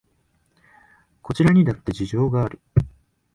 [1.21, 2.59] こちらにだって事情がある